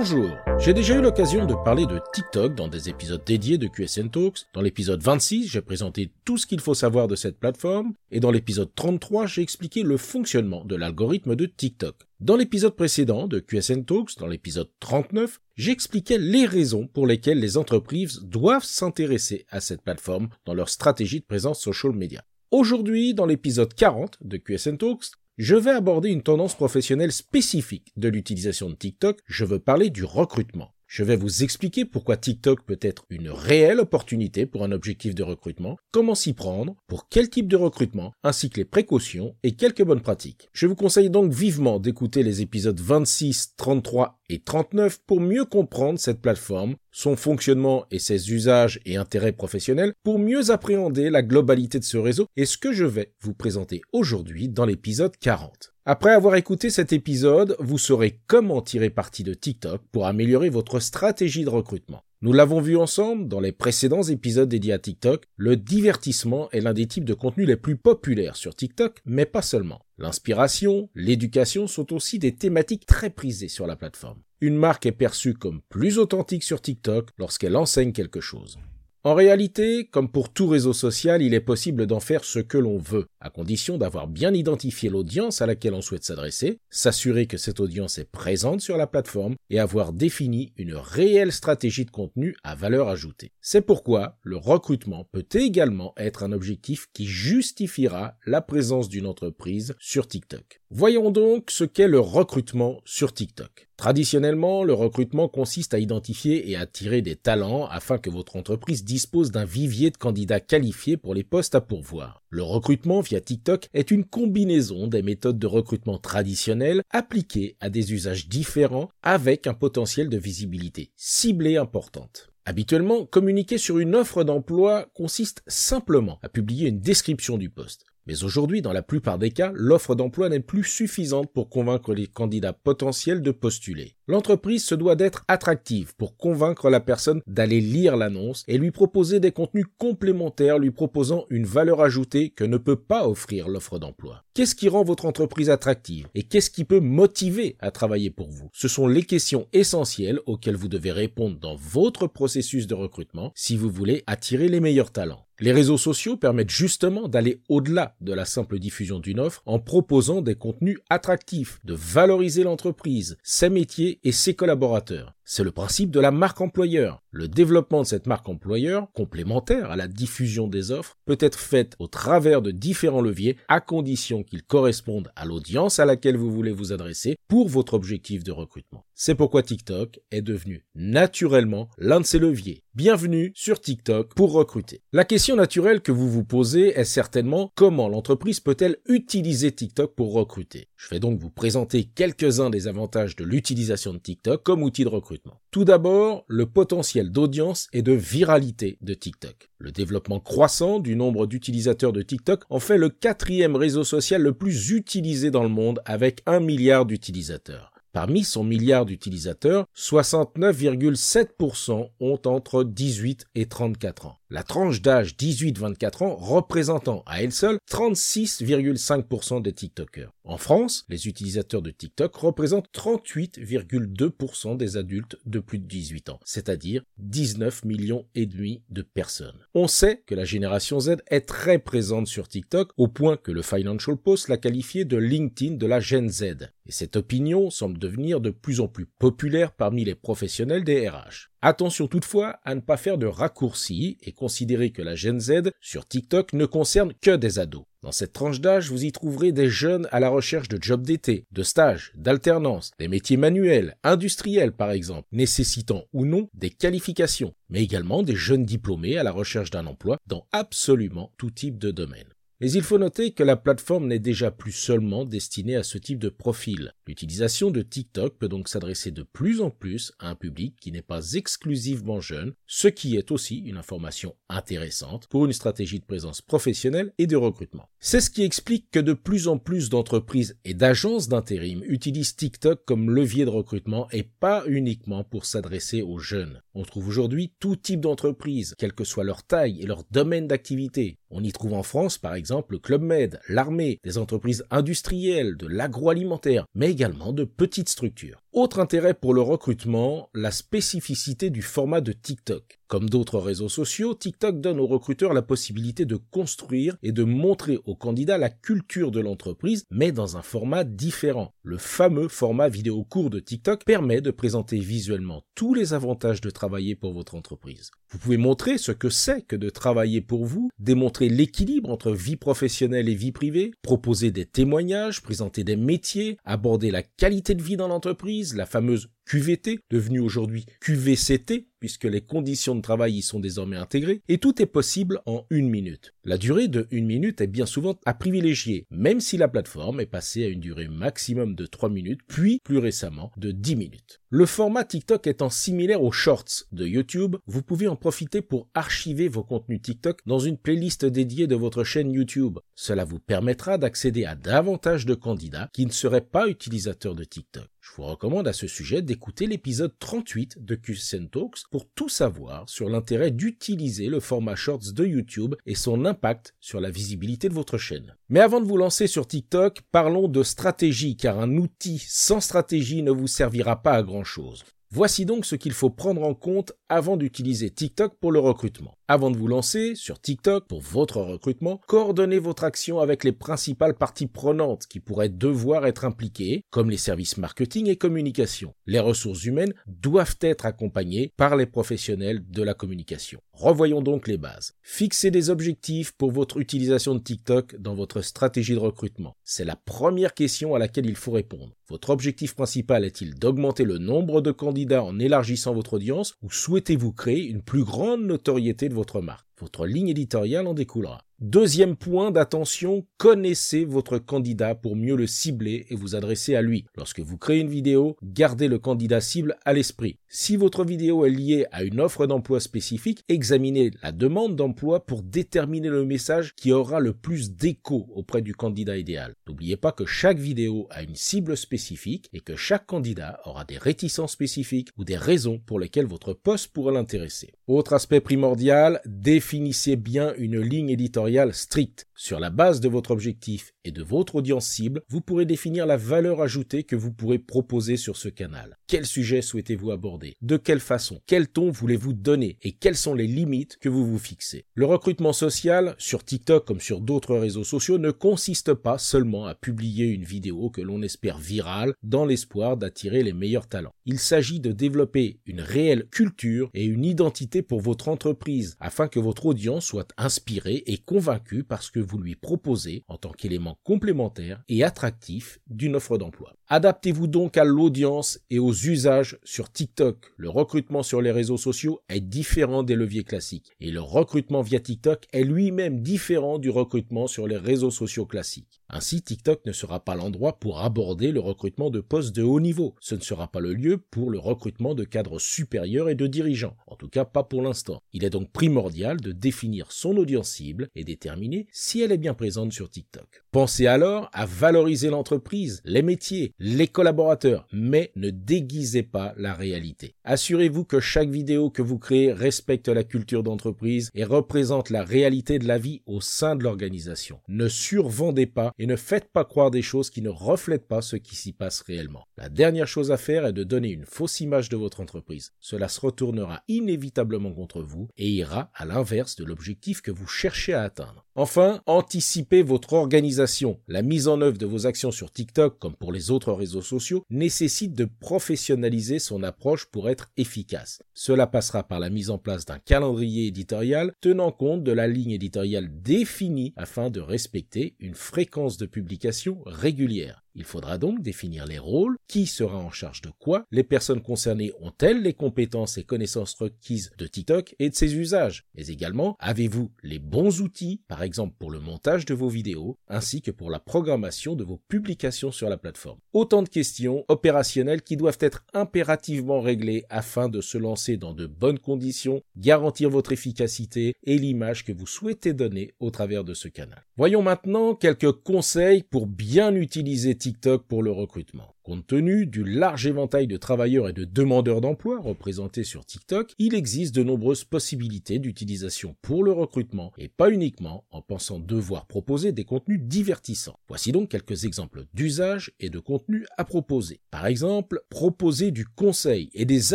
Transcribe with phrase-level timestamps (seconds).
[0.00, 0.30] Bonjour,
[0.60, 4.46] j'ai déjà eu l'occasion de parler de TikTok dans des épisodes dédiés de QSN Talks.
[4.54, 8.30] Dans l'épisode 26, j'ai présenté tout ce qu'il faut savoir de cette plateforme, et dans
[8.30, 11.96] l'épisode 33, j'ai expliqué le fonctionnement de l'algorithme de TikTok.
[12.20, 17.56] Dans l'épisode précédent de QSN Talks, dans l'épisode 39, j'expliquais les raisons pour lesquelles les
[17.56, 22.22] entreprises doivent s'intéresser à cette plateforme dans leur stratégie de présence social media.
[22.52, 28.08] Aujourd'hui, dans l'épisode 40 de QSN Talks, je vais aborder une tendance professionnelle spécifique de
[28.08, 30.74] l'utilisation de TikTok, je veux parler du recrutement.
[30.88, 35.22] Je vais vous expliquer pourquoi TikTok peut être une réelle opportunité pour un objectif de
[35.22, 39.84] recrutement, comment s'y prendre, pour quel type de recrutement, ainsi que les précautions et quelques
[39.84, 40.48] bonnes pratiques.
[40.54, 45.98] Je vous conseille donc vivement d'écouter les épisodes 26, 33 et 39 pour mieux comprendre
[45.98, 51.78] cette plateforme, son fonctionnement et ses usages et intérêts professionnels, pour mieux appréhender la globalité
[51.78, 55.74] de ce réseau et ce que je vais vous présenter aujourd'hui dans l'épisode 40.
[55.90, 60.80] Après avoir écouté cet épisode, vous saurez comment tirer parti de TikTok pour améliorer votre
[60.80, 62.02] stratégie de recrutement.
[62.20, 66.74] Nous l'avons vu ensemble dans les précédents épisodes dédiés à TikTok, le divertissement est l'un
[66.74, 69.80] des types de contenus les plus populaires sur TikTok, mais pas seulement.
[69.96, 74.20] L'inspiration, l'éducation sont aussi des thématiques très prisées sur la plateforme.
[74.42, 78.58] Une marque est perçue comme plus authentique sur TikTok lorsqu'elle enseigne quelque chose.
[79.04, 82.78] En réalité, comme pour tout réseau social, il est possible d'en faire ce que l'on
[82.78, 87.60] veut, à condition d'avoir bien identifié l'audience à laquelle on souhaite s'adresser, s'assurer que cette
[87.60, 92.56] audience est présente sur la plateforme et avoir défini une réelle stratégie de contenu à
[92.56, 93.30] valeur ajoutée.
[93.40, 99.76] C'est pourquoi le recrutement peut également être un objectif qui justifiera la présence d'une entreprise
[99.78, 100.60] sur TikTok.
[100.70, 103.67] Voyons donc ce qu'est le recrutement sur TikTok.
[103.78, 109.30] Traditionnellement, le recrutement consiste à identifier et attirer des talents afin que votre entreprise dispose
[109.30, 112.24] d'un vivier de candidats qualifiés pour les postes à pourvoir.
[112.28, 117.92] Le recrutement via TikTok est une combinaison des méthodes de recrutement traditionnelles appliquées à des
[117.92, 122.32] usages différents avec un potentiel de visibilité ciblée importante.
[122.46, 127.84] Habituellement, communiquer sur une offre d'emploi consiste simplement à publier une description du poste.
[128.08, 132.06] Mais aujourd'hui, dans la plupart des cas, l'offre d'emploi n'est plus suffisante pour convaincre les
[132.06, 133.96] candidats potentiels de postuler.
[134.06, 139.20] L'entreprise se doit d'être attractive pour convaincre la personne d'aller lire l'annonce et lui proposer
[139.20, 144.24] des contenus complémentaires lui proposant une valeur ajoutée que ne peut pas offrir l'offre d'emploi.
[144.32, 148.48] Qu'est-ce qui rend votre entreprise attractive et qu'est-ce qui peut motiver à travailler pour vous?
[148.54, 153.58] Ce sont les questions essentielles auxquelles vous devez répondre dans votre processus de recrutement si
[153.58, 155.27] vous voulez attirer les meilleurs talents.
[155.40, 160.20] Les réseaux sociaux permettent justement d'aller au-delà de la simple diffusion d'une offre en proposant
[160.20, 165.14] des contenus attractifs, de valoriser l'entreprise, ses métiers et ses collaborateurs.
[165.30, 167.02] C'est le principe de la marque employeur.
[167.10, 171.76] Le développement de cette marque employeur, complémentaire à la diffusion des offres, peut être fait
[171.78, 176.50] au travers de différents leviers à condition qu'ils correspondent à l'audience à laquelle vous voulez
[176.50, 178.86] vous adresser pour votre objectif de recrutement.
[178.94, 182.64] C'est pourquoi TikTok est devenu naturellement l'un de ces leviers.
[182.74, 184.82] Bienvenue sur TikTok pour recruter.
[184.92, 190.12] La question naturelle que vous vous posez est certainement comment l'entreprise peut-elle utiliser TikTok pour
[190.12, 190.68] recruter?
[190.76, 194.88] Je vais donc vous présenter quelques-uns des avantages de l'utilisation de TikTok comme outil de
[194.88, 195.17] recrutement.
[195.50, 199.50] Tout d'abord, le potentiel d'audience et de viralité de TikTok.
[199.58, 204.32] Le développement croissant du nombre d'utilisateurs de TikTok en fait le quatrième réseau social le
[204.32, 207.72] plus utilisé dans le monde avec un milliard d'utilisateurs.
[207.92, 214.17] Parmi son milliard d'utilisateurs, 69,7% ont entre 18 et 34 ans.
[214.30, 220.10] La tranche d'âge 18-24 ans représentant à elle seule 36,5% des TikTokers.
[220.22, 226.20] En France, les utilisateurs de TikTok représentent 38,2% des adultes de plus de 18 ans,
[226.26, 229.46] c'est-à-dire 19 millions et demi de personnes.
[229.54, 233.40] On sait que la génération Z est très présente sur TikTok au point que le
[233.40, 236.50] Financial Post l'a qualifié de LinkedIn de la Gen Z.
[236.66, 241.30] Et cette opinion semble devenir de plus en plus populaire parmi les professionnels des RH.
[241.40, 245.86] Attention toutefois à ne pas faire de raccourcis et considérer que la Gen Z sur
[245.86, 247.62] TikTok ne concerne que des ados.
[247.80, 251.26] Dans cette tranche d'âge, vous y trouverez des jeunes à la recherche de jobs d'été,
[251.30, 257.62] de stages, d'alternance, des métiers manuels, industriels par exemple, nécessitant ou non des qualifications, mais
[257.62, 262.08] également des jeunes diplômés à la recherche d'un emploi dans absolument tout type de domaine.
[262.40, 265.98] Mais il faut noter que la plateforme n'est déjà plus seulement destinée à ce type
[265.98, 266.72] de profil.
[266.86, 270.80] L'utilisation de TikTok peut donc s'adresser de plus en plus à un public qui n'est
[270.80, 276.22] pas exclusivement jeune, ce qui est aussi une information intéressante pour une stratégie de présence
[276.22, 277.68] professionnelle et de recrutement.
[277.80, 282.64] C'est ce qui explique que de plus en plus d'entreprises et d'agences d'intérim utilisent TikTok
[282.64, 286.40] comme levier de recrutement et pas uniquement pour s'adresser aux jeunes.
[286.54, 290.98] On trouve aujourd'hui tout type d'entreprise, quelle que soit leur taille et leur domaine d'activité.
[291.10, 295.46] On y trouve en France, par exemple, le Club Med, l'armée, des entreprises industrielles, de
[295.46, 298.22] l'agroalimentaire, mais également de petites structures.
[298.32, 302.60] Autre intérêt pour le recrutement, la spécificité du format de TikTok.
[302.68, 307.58] Comme d'autres réseaux sociaux, TikTok donne aux recruteurs la possibilité de construire et de montrer
[307.64, 311.32] aux candidats la culture de l'entreprise, mais dans un format différent.
[311.42, 316.28] Le fameux format vidéo court de TikTok permet de présenter visuellement tous les avantages de
[316.28, 317.70] travailler pour votre entreprise.
[317.88, 322.16] Vous pouvez montrer ce que c'est que de travailler pour vous, démontrer l'équilibre entre vie
[322.16, 327.56] professionnelle et vie privée, proposer des témoignages, présenter des métiers, aborder la qualité de vie
[327.56, 333.20] dans l'entreprise, la fameuse QVT, devenue aujourd'hui QVCT, puisque les conditions de travail y sont
[333.20, 335.94] désormais intégrées, et tout est possible en une minute.
[336.04, 339.86] La durée de une minute est bien souvent à privilégier, même si la plateforme est
[339.86, 344.02] passée à une durée maximum de 3 minutes, puis plus récemment de 10 minutes.
[344.10, 349.06] Le format TikTok étant similaire aux Shorts de YouTube, vous pouvez en profiter pour archiver
[349.06, 352.38] vos contenus TikTok dans une playlist dédiée de votre chaîne YouTube.
[352.54, 357.50] Cela vous permettra d'accéder à davantage de candidats qui ne seraient pas utilisateurs de TikTok.
[357.60, 362.48] Je vous recommande à ce sujet d'écouter l'épisode 38 de QCN Talks pour tout savoir
[362.48, 367.34] sur l'intérêt d'utiliser le format Shorts de YouTube et son impact sur la visibilité de
[367.34, 367.94] votre chaîne.
[368.08, 372.82] Mais avant de vous lancer sur TikTok, parlons de stratégie car un outil sans stratégie
[372.82, 374.44] ne vous servira pas à grand chose.
[374.70, 378.76] Voici donc ce qu'il faut prendre en compte avant d'utiliser TikTok pour le recrutement.
[378.86, 383.78] Avant de vous lancer sur TikTok pour votre recrutement, coordonnez votre action avec les principales
[383.78, 388.52] parties prenantes qui pourraient devoir être impliquées, comme les services marketing et communication.
[388.66, 393.20] Les ressources humaines doivent être accompagnées par les professionnels de la communication.
[393.32, 394.52] Revoyons donc les bases.
[394.60, 399.16] Fixez des objectifs pour votre utilisation de TikTok dans votre stratégie de recrutement.
[399.24, 401.54] C'est la première question à laquelle il faut répondre.
[401.70, 406.92] Votre objectif principal est-il d'augmenter le nombre de candidats en élargissant votre audience ou souhaitez-vous
[406.92, 409.27] créer une plus grande notoriété de votre marque?
[409.40, 411.04] Votre ligne éditoriale en découlera.
[411.20, 416.64] Deuxième point d'attention, connaissez votre candidat pour mieux le cibler et vous adresser à lui.
[416.76, 419.98] Lorsque vous créez une vidéo, gardez le candidat cible à l'esprit.
[420.08, 425.02] Si votre vidéo est liée à une offre d'emploi spécifique, examinez la demande d'emploi pour
[425.02, 429.14] déterminer le message qui aura le plus d'écho auprès du candidat idéal.
[429.26, 433.58] N'oubliez pas que chaque vidéo a une cible spécifique et que chaque candidat aura des
[433.58, 437.32] réticences spécifiques ou des raisons pour lesquelles votre poste pourrait l'intéresser.
[437.48, 439.27] Autre aspect primordial, définissez
[439.76, 441.86] bien une ligne éditoriale stricte.
[441.94, 445.76] Sur la base de votre objectif et de votre audience cible, vous pourrez définir la
[445.76, 448.56] valeur ajoutée que vous pourrez proposer sur ce canal.
[448.68, 450.14] Quel sujet souhaitez-vous aborder?
[450.22, 451.00] De quelle façon?
[451.06, 452.38] Quel ton voulez-vous donner?
[452.42, 454.44] Et quelles sont les limites que vous vous fixez?
[454.54, 459.34] Le recrutement social, sur TikTok comme sur d'autres réseaux sociaux, ne consiste pas seulement à
[459.34, 463.74] publier une vidéo que l'on espère virale dans l'espoir d'attirer les meilleurs talents.
[463.86, 469.00] Il s'agit de développer une réelle culture et une identité pour votre entreprise afin que
[469.18, 473.58] votre audience soit inspirée et convaincue par ce que vous lui proposez en tant qu'élément
[473.64, 476.37] complémentaire et attractif d'une offre d'emploi.
[476.50, 480.14] Adaptez-vous donc à l'audience et aux usages sur TikTok.
[480.16, 484.58] Le recrutement sur les réseaux sociaux est différent des leviers classiques et le recrutement via
[484.58, 488.62] TikTok est lui-même différent du recrutement sur les réseaux sociaux classiques.
[488.70, 492.74] Ainsi, TikTok ne sera pas l'endroit pour aborder le recrutement de postes de haut niveau.
[492.80, 496.56] Ce ne sera pas le lieu pour le recrutement de cadres supérieurs et de dirigeants.
[496.66, 497.82] En tout cas, pas pour l'instant.
[497.92, 502.12] Il est donc primordial de définir son audience cible et déterminer si elle est bien
[502.12, 503.24] présente sur TikTok.
[503.32, 509.96] Pensez alors à valoriser l'entreprise, les métiers, les collaborateurs, mais ne déguisez pas la réalité.
[510.04, 515.40] Assurez-vous que chaque vidéo que vous créez respecte la culture d'entreprise et représente la réalité
[515.40, 517.18] de la vie au sein de l'organisation.
[517.26, 520.94] Ne survendez pas et ne faites pas croire des choses qui ne reflètent pas ce
[520.94, 522.06] qui s'y passe réellement.
[522.16, 525.32] La dernière chose à faire est de donner une fausse image de votre entreprise.
[525.40, 530.54] Cela se retournera inévitablement contre vous et ira à l'inverse de l'objectif que vous cherchez
[530.54, 531.04] à atteindre.
[531.16, 533.58] Enfin, anticipez votre organisation.
[533.66, 537.04] La mise en œuvre de vos actions sur TikTok, comme pour les autres réseaux sociaux,
[537.10, 540.82] nécessite de professionnaliser son approche pour être efficace.
[540.94, 545.12] Cela passera par la mise en place d'un calendrier éditorial tenant compte de la ligne
[545.12, 550.24] éditoriale définie afin de respecter une fréquence de publication régulière.
[550.38, 554.52] Il faudra donc définir les rôles, qui sera en charge de quoi, les personnes concernées
[554.60, 559.72] ont-elles les compétences et connaissances requises de TikTok et de ses usages, mais également avez-vous
[559.82, 563.58] les bons outils, par exemple pour le montage de vos vidéos, ainsi que pour la
[563.58, 565.98] programmation de vos publications sur la plateforme.
[566.12, 571.26] Autant de questions opérationnelles qui doivent être impérativement réglées afin de se lancer dans de
[571.26, 576.46] bonnes conditions, garantir votre efficacité et l'image que vous souhaitez donner au travers de ce
[576.46, 576.84] canal.
[576.96, 581.57] Voyons maintenant quelques conseils pour bien utiliser TikTok TikTok pour le recrutement.
[581.68, 586.54] Compte tenu du large éventail de travailleurs et de demandeurs d'emploi représentés sur TikTok, il
[586.54, 592.32] existe de nombreuses possibilités d'utilisation pour le recrutement et pas uniquement en pensant devoir proposer
[592.32, 593.58] des contenus divertissants.
[593.68, 597.02] Voici donc quelques exemples d'usage et de contenus à proposer.
[597.10, 599.74] Par exemple, proposer du conseil et des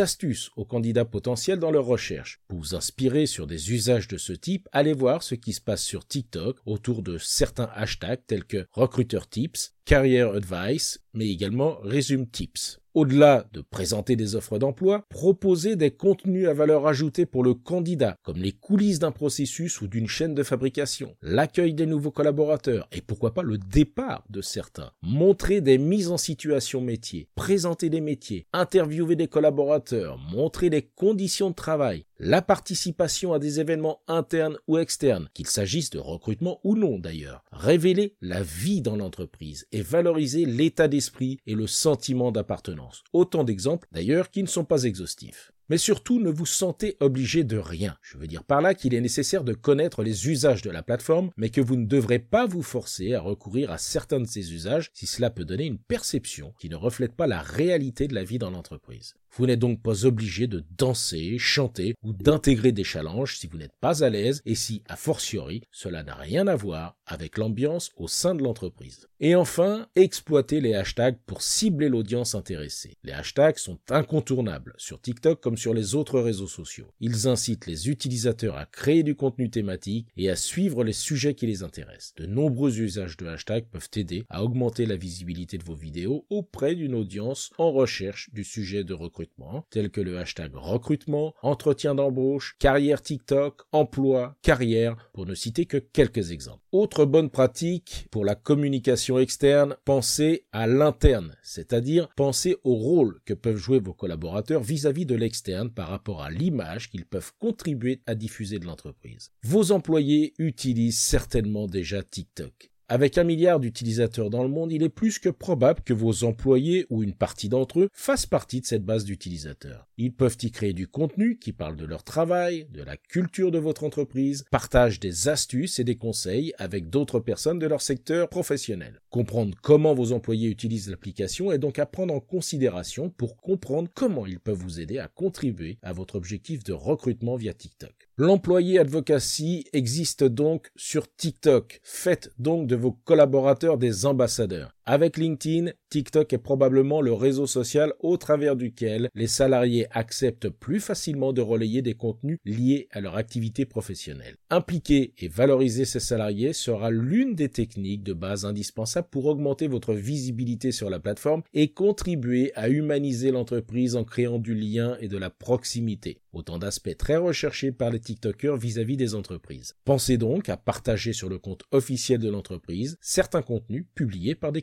[0.00, 2.40] astuces aux candidats potentiels dans leur recherche.
[2.48, 5.84] Pour vous inspirer sur des usages de ce type, allez voir ce qui se passe
[5.84, 12.26] sur TikTok autour de certains hashtags tels que recruteur tips, career advice, mais également Resume
[12.26, 12.80] Tips.
[12.94, 18.16] Au-delà de présenter des offres d'emploi, proposer des contenus à valeur ajoutée pour le candidat,
[18.22, 23.00] comme les coulisses d'un processus ou d'une chaîne de fabrication, l'accueil des nouveaux collaborateurs et
[23.00, 24.92] pourquoi pas le départ de certains.
[25.02, 31.50] Montrer des mises en situation métiers, présenter des métiers, interviewer des collaborateurs, montrer les conditions
[31.50, 36.76] de travail, la participation à des événements internes ou externes, qu'il s'agisse de recrutement ou
[36.76, 43.02] non d'ailleurs, révéler la vie dans l'entreprise et valoriser l'état d'esprit et le sentiment d'appartenance.
[43.12, 45.53] Autant d'exemples d'ailleurs qui ne sont pas exhaustifs.
[45.70, 47.96] Mais surtout, ne vous sentez obligé de rien.
[48.02, 51.30] Je veux dire par là qu'il est nécessaire de connaître les usages de la plateforme,
[51.36, 54.90] mais que vous ne devrez pas vous forcer à recourir à certains de ces usages
[54.92, 58.38] si cela peut donner une perception qui ne reflète pas la réalité de la vie
[58.38, 59.14] dans l'entreprise.
[59.36, 63.76] Vous n'êtes donc pas obligé de danser, chanter ou d'intégrer des challenges si vous n'êtes
[63.80, 68.06] pas à l'aise et si, a fortiori, cela n'a rien à voir avec l'ambiance au
[68.06, 69.08] sein de l'entreprise.
[69.26, 72.98] Et enfin, exploitez les hashtags pour cibler l'audience intéressée.
[73.04, 76.88] Les hashtags sont incontournables sur TikTok comme sur les autres réseaux sociaux.
[77.00, 81.46] Ils incitent les utilisateurs à créer du contenu thématique et à suivre les sujets qui
[81.46, 82.12] les intéressent.
[82.16, 86.74] De nombreux usages de hashtags peuvent aider à augmenter la visibilité de vos vidéos auprès
[86.74, 92.56] d'une audience en recherche du sujet de recrutement tels que le hashtag recrutement, entretien d'embauche,
[92.58, 96.60] carrière TikTok, emploi, carrière, pour ne citer que quelques exemples.
[96.72, 103.34] Autre bonne pratique pour la communication externe, pensez à l'interne, c'est-à-dire pensez au rôle que
[103.34, 108.14] peuvent jouer vos collaborateurs vis-à-vis de l'externe par rapport à l'image qu'ils peuvent contribuer à
[108.14, 109.30] diffuser de l'entreprise.
[109.42, 112.73] Vos employés utilisent certainement déjà TikTok.
[112.86, 116.84] Avec un milliard d'utilisateurs dans le monde, il est plus que probable que vos employés
[116.90, 119.88] ou une partie d'entre eux fassent partie de cette base d'utilisateurs.
[119.96, 123.58] Ils peuvent y créer du contenu qui parle de leur travail, de la culture de
[123.58, 129.00] votre entreprise, partagent des astuces et des conseils avec d'autres personnes de leur secteur professionnel.
[129.08, 134.26] Comprendre comment vos employés utilisent l'application est donc à prendre en considération pour comprendre comment
[134.26, 138.03] ils peuvent vous aider à contribuer à votre objectif de recrutement via TikTok.
[138.16, 141.80] L'employé advocacy existe donc sur TikTok.
[141.82, 144.73] Faites donc de vos collaborateurs des ambassadeurs.
[144.86, 150.78] Avec LinkedIn, TikTok est probablement le réseau social au travers duquel les salariés acceptent plus
[150.78, 154.36] facilement de relayer des contenus liés à leur activité professionnelle.
[154.50, 159.94] Impliquer et valoriser ces salariés sera l'une des techniques de base indispensables pour augmenter votre
[159.94, 165.16] visibilité sur la plateforme et contribuer à humaniser l'entreprise en créant du lien et de
[165.16, 166.18] la proximité.
[166.34, 169.76] Autant d'aspects très recherchés par les TikTokers vis-à-vis des entreprises.
[169.84, 174.60] Pensez donc à partager sur le compte officiel de l'entreprise certains contenus publiés par des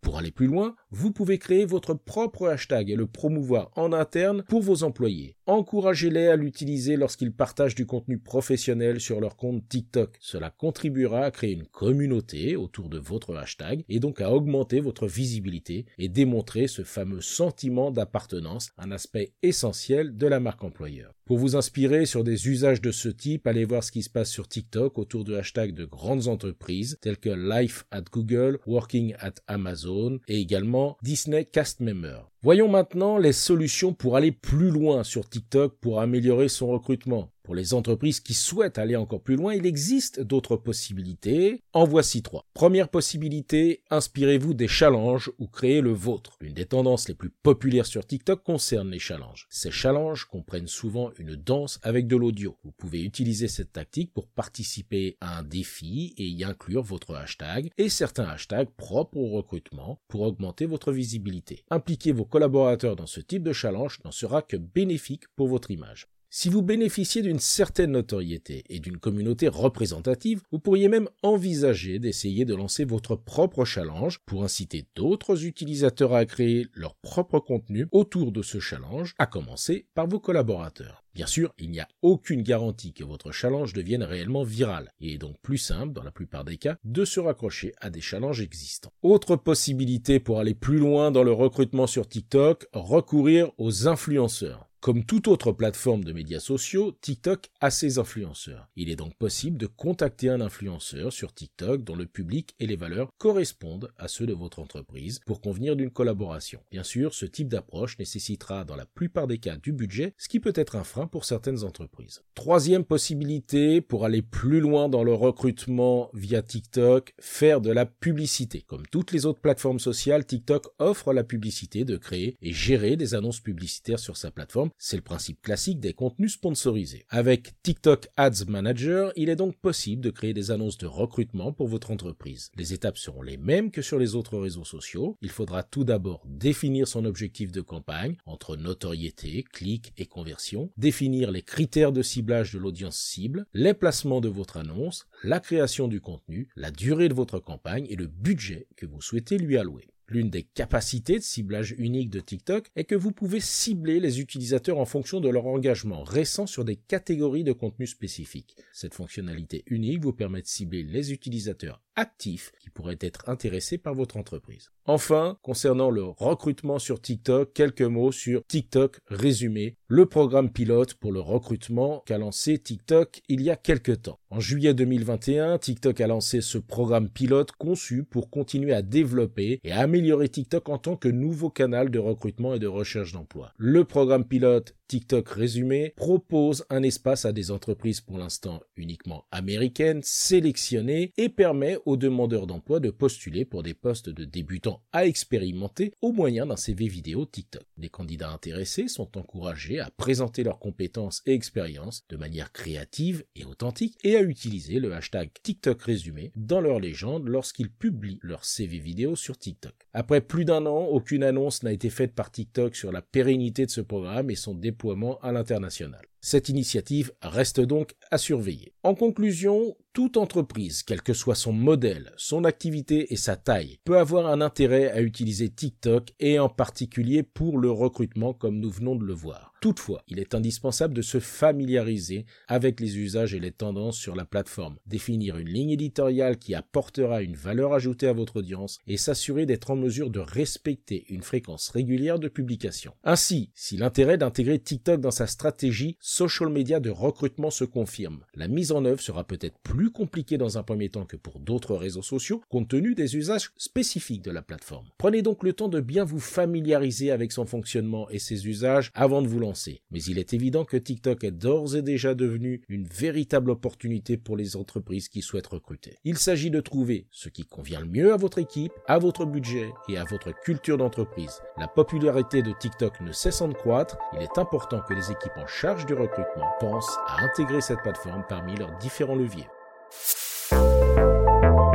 [0.00, 4.42] Pour aller plus loin, vous pouvez créer votre propre hashtag et le promouvoir en interne
[4.48, 5.36] pour vos employés.
[5.46, 10.16] Encouragez-les à l'utiliser lorsqu'ils partagent du contenu professionnel sur leur compte TikTok.
[10.20, 15.06] Cela contribuera à créer une communauté autour de votre hashtag et donc à augmenter votre
[15.06, 21.12] visibilité et démontrer ce fameux sentiment d'appartenance, un aspect essentiel de la marque employeur.
[21.28, 24.30] Pour vous inspirer sur des usages de ce type, allez voir ce qui se passe
[24.30, 29.34] sur TikTok autour de hashtags de grandes entreprises telles que Life at Google, Working at
[29.46, 32.20] Amazon et également Disney Cast Member.
[32.40, 37.32] Voyons maintenant les solutions pour aller plus loin sur TikTok pour améliorer son recrutement.
[37.48, 41.62] Pour les entreprises qui souhaitent aller encore plus loin, il existe d'autres possibilités.
[41.72, 42.44] En voici trois.
[42.52, 46.36] Première possibilité, inspirez-vous des challenges ou créez le vôtre.
[46.42, 49.46] L'une des tendances les plus populaires sur TikTok concerne les challenges.
[49.48, 52.54] Ces challenges comprennent souvent une danse avec de l'audio.
[52.64, 57.70] Vous pouvez utiliser cette tactique pour participer à un défi et y inclure votre hashtag
[57.78, 61.64] et certains hashtags propres au recrutement pour augmenter votre visibilité.
[61.70, 66.08] Impliquer vos collaborateurs dans ce type de challenge n'en sera que bénéfique pour votre image.
[66.30, 72.44] Si vous bénéficiez d'une certaine notoriété et d'une communauté représentative, vous pourriez même envisager d'essayer
[72.44, 78.30] de lancer votre propre challenge pour inciter d'autres utilisateurs à créer leur propre contenu autour
[78.30, 81.02] de ce challenge, à commencer par vos collaborateurs.
[81.14, 84.92] Bien sûr, il n'y a aucune garantie que votre challenge devienne réellement viral.
[85.00, 88.02] Il est donc plus simple, dans la plupart des cas, de se raccrocher à des
[88.02, 88.92] challenges existants.
[89.00, 94.67] Autre possibilité pour aller plus loin dans le recrutement sur TikTok, recourir aux influenceurs.
[94.80, 98.68] Comme toute autre plateforme de médias sociaux, TikTok a ses influenceurs.
[98.76, 102.76] Il est donc possible de contacter un influenceur sur TikTok dont le public et les
[102.76, 106.60] valeurs correspondent à ceux de votre entreprise pour convenir d'une collaboration.
[106.70, 110.38] Bien sûr, ce type d'approche nécessitera dans la plupart des cas du budget, ce qui
[110.38, 112.22] peut être un frein pour certaines entreprises.
[112.36, 118.62] Troisième possibilité, pour aller plus loin dans le recrutement via TikTok, faire de la publicité.
[118.62, 123.16] Comme toutes les autres plateformes sociales, TikTok offre la publicité de créer et gérer des
[123.16, 127.06] annonces publicitaires sur sa plateforme c'est le principe classique des contenus sponsorisés.
[127.08, 131.68] Avec TikTok Ads Manager, il est donc possible de créer des annonces de recrutement pour
[131.68, 132.50] votre entreprise.
[132.56, 135.16] Les étapes seront les mêmes que sur les autres réseaux sociaux.
[135.22, 141.30] Il faudra tout d'abord définir son objectif de campagne entre notoriété, clic et conversion, définir
[141.30, 146.00] les critères de ciblage de l'audience cible, les placements de votre annonce, la création du
[146.00, 149.88] contenu, la durée de votre campagne et le budget que vous souhaitez lui allouer.
[150.10, 154.78] L'une des capacités de ciblage unique de TikTok est que vous pouvez cibler les utilisateurs
[154.78, 158.56] en fonction de leur engagement récent sur des catégories de contenus spécifiques.
[158.72, 163.94] Cette fonctionnalité unique vous permet de cibler les utilisateurs actifs qui pourraient être intéressés par
[163.94, 164.70] votre entreprise.
[164.86, 171.12] Enfin, concernant le recrutement sur TikTok, quelques mots sur TikTok résumé, le programme pilote pour
[171.12, 174.20] le recrutement qu'a lancé TikTok il y a quelques temps.
[174.30, 179.72] En juillet 2021, TikTok a lancé ce programme pilote conçu pour continuer à développer et
[179.72, 183.52] améliorer TikTok en tant que nouveau canal de recrutement et de recherche d'emploi.
[183.58, 190.00] Le programme pilote TikTok résumé propose un espace à des entreprises pour l'instant uniquement américaines
[190.02, 195.92] sélectionnées et permet aux demandeurs d'emploi de postuler pour des postes de débutants à expérimenter
[196.00, 197.64] au moyen d'un CV vidéo TikTok.
[197.76, 203.44] Les candidats intéressés sont encouragés à présenter leurs compétences et expériences de manière créative et
[203.44, 208.78] authentique et à utiliser le hashtag TikTok résumé dans leur légende lorsqu'ils publient leur CV
[208.78, 209.74] vidéo sur TikTok.
[209.92, 213.70] Après plus d'un an, aucune annonce n'a été faite par TikTok sur la pérennité de
[213.70, 214.77] ce programme et son déploiement
[215.22, 216.02] à l'international.
[216.20, 218.74] Cette initiative reste donc à surveiller.
[218.82, 223.98] En conclusion, toute entreprise, quel que soit son modèle, son activité et sa taille, peut
[223.98, 228.94] avoir un intérêt à utiliser TikTok et en particulier pour le recrutement comme nous venons
[228.94, 229.52] de le voir.
[229.60, 234.24] Toutefois, il est indispensable de se familiariser avec les usages et les tendances sur la
[234.24, 239.46] plateforme, définir une ligne éditoriale qui apportera une valeur ajoutée à votre audience et s'assurer
[239.46, 242.92] d'être en mesure de respecter une fréquence régulière de publication.
[243.02, 248.48] Ainsi, si l'intérêt d'intégrer TikTok dans sa stratégie social media de recrutement se confirme, la
[248.48, 252.00] mise en œuvre sera peut-être plus compliqué dans un premier temps que pour d'autres réseaux
[252.00, 254.86] sociaux, compte tenu des usages spécifiques de la plateforme.
[254.96, 259.20] Prenez donc le temps de bien vous familiariser avec son fonctionnement et ses usages avant
[259.20, 259.82] de vous lancer.
[259.90, 264.38] Mais il est évident que TikTok est d'ores et déjà devenu une véritable opportunité pour
[264.38, 265.98] les entreprises qui souhaitent recruter.
[266.04, 269.70] Il s'agit de trouver ce qui convient le mieux à votre équipe, à votre budget
[269.90, 271.42] et à votre culture d'entreprise.
[271.58, 275.46] La popularité de TikTok ne cessant de croître, il est important que les équipes en
[275.46, 279.48] charge du recrutement pensent à intégrer cette plateforme parmi leurs différents leviers.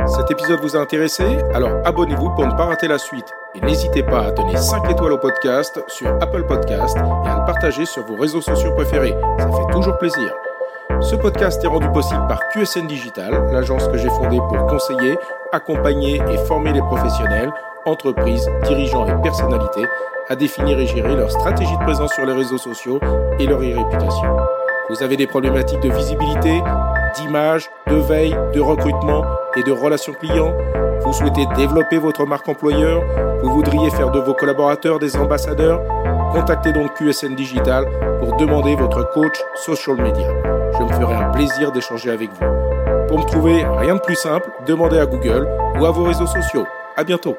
[0.06, 1.24] Cet épisode vous a intéressé?
[1.54, 3.32] Alors abonnez-vous pour ne pas rater la suite.
[3.54, 7.46] Et n'hésitez pas à donner 5 étoiles au podcast sur Apple Podcast et à le
[7.46, 9.14] partager sur vos réseaux sociaux préférés.
[9.38, 10.34] Ça fait toujours plaisir.
[11.00, 15.18] Ce podcast est rendu possible par QSN Digital, l'agence que j'ai fondée pour conseiller,
[15.52, 17.52] accompagner et former les professionnels,
[17.86, 19.86] entreprises, dirigeants et personnalités
[20.28, 23.00] à définir et gérer leur stratégie de présence sur les réseaux sociaux
[23.38, 24.36] et leur réputation.
[24.90, 26.62] Vous avez des problématiques de visibilité,
[27.16, 29.24] d'image, de veille, de recrutement
[29.56, 30.54] et de relations clients
[31.00, 33.02] Vous souhaitez développer votre marque employeur
[33.42, 35.80] Vous voudriez faire de vos collaborateurs des ambassadeurs
[36.32, 37.86] Contactez donc QSN Digital
[38.18, 40.28] pour demander votre coach social media.
[40.78, 43.06] Je me ferai un plaisir d'échanger avec vous.
[43.06, 46.66] Pour me trouver, rien de plus simple, demandez à Google ou à vos réseaux sociaux.
[46.96, 47.36] À bientôt.